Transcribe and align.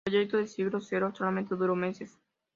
El 0.03 0.13
proyecto 0.13 0.37
de 0.37 0.47
Siglo 0.47 0.81
Cero 0.81 1.13
solamente 1.13 1.53
duró 1.53 1.75
meses. 1.75 2.17